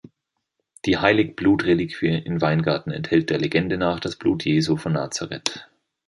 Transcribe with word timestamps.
Die 0.87 0.97
Heilig-Blut-Reliquie 0.97 2.07
in 2.17 2.41
Weingarten 2.41 2.89
enthält 2.89 3.29
der 3.29 3.37
Legende 3.37 3.77
nach 3.77 3.99
das 3.99 4.15
Blut 4.15 4.43
Jesu 4.45 4.75
von 4.75 4.93
Nazaret. 4.93 5.67